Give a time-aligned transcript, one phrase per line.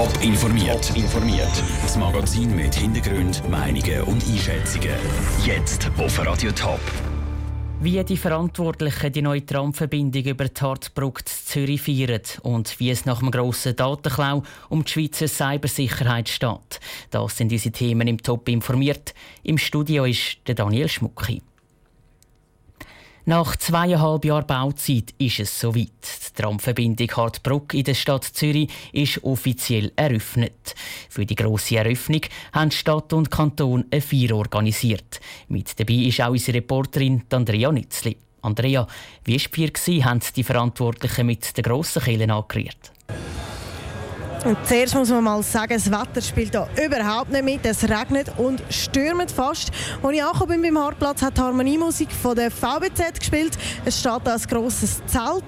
[0.00, 0.96] Top informiert.
[0.96, 1.62] informiert.
[1.82, 4.96] Das Magazin mit Hintergrund, Meinungen und Einschätzungen.
[5.44, 6.80] Jetzt auf Radio Top.
[7.82, 13.20] Wie die Verantwortlichen die neue Tramverbindung über die Hartbrücke Zürich feiern und wie es nach
[13.20, 16.80] einem grossen Datenklau um die Schweizer Cybersicherheit steht.
[17.10, 19.12] Das sind unsere Themen im Top informiert.
[19.42, 21.42] Im Studio ist der Daniel Schmucki.
[23.26, 25.86] Nach zweieinhalb Jahren Bauzeit ist es soweit.
[25.86, 30.74] Die Tramverbindung Hartbruck in der Stadt Zürich ist offiziell eröffnet.
[31.10, 35.20] Für die grosse Eröffnung haben Stadt und Kanton eine Feier organisiert.
[35.48, 38.16] Mit dabei ist auch unsere Reporterin Andrea Nützli.
[38.40, 38.86] Andrea,
[39.24, 40.02] wie war Feier?
[40.02, 42.92] Haben die Verantwortlichen mit den grossen Kehlen angerührt?
[44.42, 47.66] Und zuerst muss man mal sagen, das Wetter spielt hier überhaupt nicht mit.
[47.66, 49.70] Es regnet und stürmt fast.
[50.02, 53.58] Angekommen bin beim Hartplatz, hat die Harmoniemusik von der VBZ gespielt.
[53.84, 55.44] Es steht da ein grosses Zelt.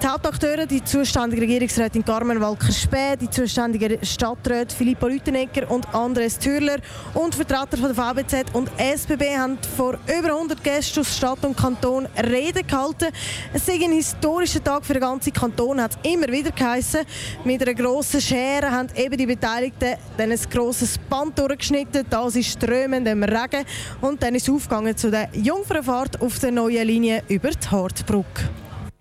[0.00, 6.76] Die Hauptakteure, die zuständige Regierungsrätin Carmen Walker-Späh, die zuständige Stadträte Filippo Lütenegger und Andres Thürler
[7.14, 11.56] und Vertreter von der VBZ und SBB haben vor über 100 Gästen aus Stadt und
[11.56, 13.08] Kanton Reden gehalten.
[13.52, 17.00] Es sei ein historischer Tag für den ganzen Kanton, hat es immer wieder geheißen,
[17.44, 22.04] mit einer grossen Scheren haben eben die Beteiligten dann ein grosses Band durchgeschnitten.
[22.10, 23.64] Das ist strömendem Regen.
[24.02, 28.50] Und dann ist es aufgegangen zu der Jungfernfahrt auf der neuen Linie über die Hartbrücke.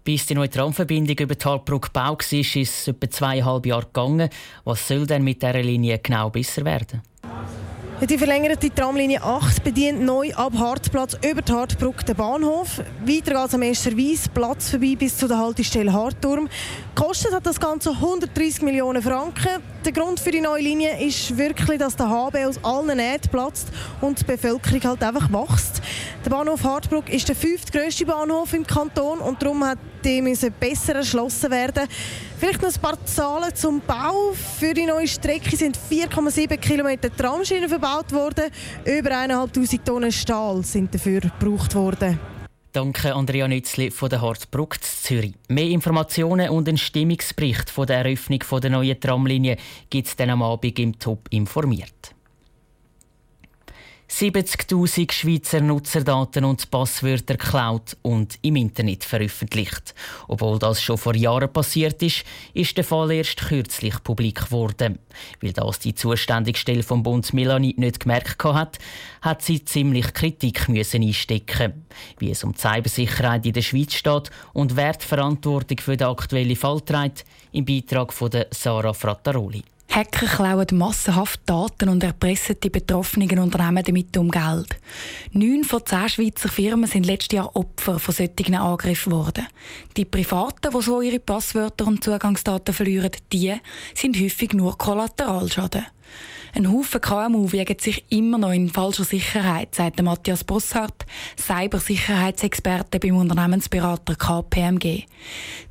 [0.06, 4.30] Bis die neue Tramverbindung über die Hartbrücke gebaut war, ist es etwa zweieinhalb Jahre gegangen.
[4.63, 7.02] Was soll denn mit dieser Linie genau besser werden?
[8.02, 12.82] Die verlängerte Tramlinie 8 bedient neu ab Hartplatz über die Hartbrücke den Bahnhof.
[13.06, 16.50] Weiter geht es am Esterwies Platz vorbei bis zu der Haltestelle Hartturm.
[16.94, 19.64] Kostet hat das Ganze 130 Millionen Franken.
[19.86, 23.70] Der Grund für die neue Linie ist wirklich, dass der HB aus allen Nähten platzt
[24.02, 25.82] und die Bevölkerung halt einfach wächst.
[26.26, 31.52] Der Bahnhof Hartbrück ist der fünftgrößte Bahnhof im Kanton und darum hat die besser erschlossen
[31.52, 31.88] werden.
[32.38, 34.34] Vielleicht noch ein paar Zahlen zum Bau.
[34.59, 38.45] Für die neue Strecke sind 4,7 Kilometer Tramschienen verbaut worden.
[38.86, 42.20] Über 1'500 Tonnen Stahl sind dafür gebraucht worden.
[42.72, 45.34] Danke Andrea Nützli von der Hartbruck Zürich.
[45.47, 49.57] Mehr Informationen und einen Stimmungsbericht von der Eröffnung der neuen Tramlinie
[49.90, 52.15] gibt es dann am Abend im Top informiert.
[54.10, 59.96] 70.000 Schweizer Nutzerdaten und Passwörter geklaut und im Internet veröffentlicht.
[60.28, 62.24] Obwohl das schon vor Jahren passiert ist,
[62.54, 65.00] ist der Fall erst kürzlich publik geworden.
[65.42, 68.78] Weil das die zuständige Stelle vom Bund Melanie nicht gemerkt hat,
[69.22, 71.86] hat sie ziemlich Kritik müssen einstecken,
[72.20, 76.08] wie es um die Cybersicherheit in der Schweiz steht und wer die Verantwortung für den
[76.08, 79.64] aktuellen Fall trägt, im Beitrag von Sarah Frattaroli.
[79.95, 84.78] Hacker klauen massenhaft Daten und erpressen die betroffenen Unternehmen damit um Geld.
[85.31, 89.47] Neun von zehn Schweizer Firmen sind letztes Jahr Opfer von solchen Angriffen geworden.
[89.95, 93.53] Die Privaten, die so ihre Passwörter und Zugangsdaten verlieren, die
[93.94, 95.85] sind häufig nur Kollateralschaden.
[96.58, 101.06] Ein Haufen KMU wiegen sich immer noch in falscher Sicherheit, sagt Matthias Bossart,
[101.38, 105.04] Cybersicherheitsexperte beim Unternehmensberater KPMG.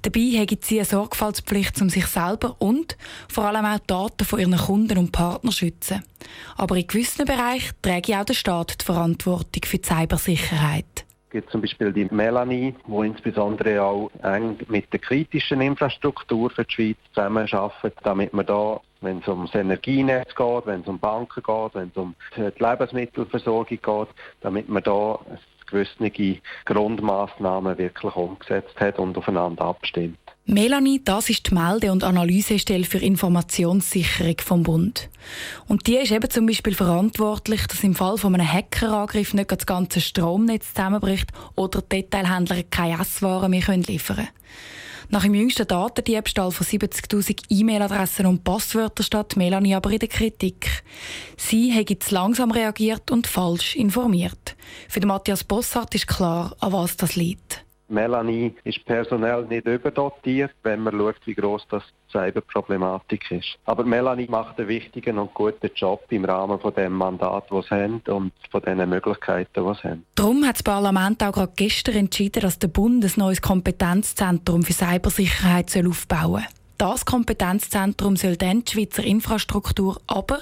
[0.02, 2.98] Dabei haben sie eine Sorgfaltspflicht, um sich selber und
[3.30, 6.04] vor allem auch die Daten von ihren Kunden und Partnern schützen.
[6.58, 11.62] Aber in gewissen Bereichen trägt auch der Staat die Verantwortung für die Cybersicherheit gibt zum
[11.62, 17.98] Beispiel die Melanie, wo insbesondere auch eng mit der kritischen Infrastruktur für die Schweiz zusammenarbeitet,
[18.04, 21.96] damit man da wenn es ums Energienetz geht, wenn es um Banken geht, wenn es
[21.96, 24.08] um die Lebensmittelversorgung geht,
[24.40, 25.18] damit man da
[25.66, 30.18] gewisse Grundmaßnahmen wirklich umgesetzt hat und aufeinander abstimmt.
[30.46, 35.08] Melanie, das ist die Melde- und Analysestelle für Informationssicherung vom Bund.
[35.68, 39.64] Und die ist eben zum Beispiel verantwortlich, dass im Fall von einem Hackerangriff nicht das
[39.64, 44.28] ganze Stromnetz zusammenbricht oder die Detailhändler keine Esswaren mehr liefern können.
[45.10, 50.82] Nach dem jüngsten Datendiebstahl von 70.000 E-Mail-Adressen und Passwörtern steht Melanie aber in der Kritik.
[51.36, 54.56] Sie hat zu langsam reagiert und falsch informiert.
[54.88, 57.53] Für Matthias Bossart ist klar, an was das liegt.
[57.88, 63.58] Melanie ist personell nicht überdotiert, wenn man schaut, wie groß das Cyberproblematik ist.
[63.66, 67.74] Aber Melanie macht einen wichtigen und guten Job im Rahmen von dem Mandat, das sie
[67.74, 70.06] haben und von den Möglichkeiten, die sie haben.
[70.14, 74.72] Darum hat das Parlament auch gerade gestern entschieden, dass der Bund ein neues Kompetenzzentrum für
[74.72, 76.42] Cybersicherheit aufbauen soll.
[76.78, 80.40] Das Kompetenzzentrum soll dann die Schweizer Infrastruktur, aber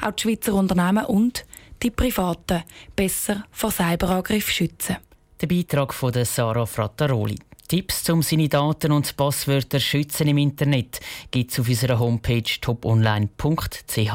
[0.00, 1.44] auch die Schweizer Unternehmen und
[1.82, 2.62] die Privaten
[2.94, 4.96] besser vor Cyberangriffen schützen.
[5.42, 7.36] Der Beitrag von Sarah Frattaroli.
[7.66, 11.00] Tipps, um seine Daten und Passwörter zu schützen im Internet,
[11.32, 14.12] gibt es auf unserer Homepage toponline.ch.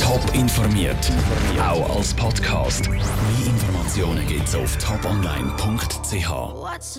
[0.00, 1.12] Top informiert,
[1.60, 2.88] auch als Podcast.
[2.88, 3.00] Mehr
[3.44, 6.30] Informationen gibt es auf toponline.ch.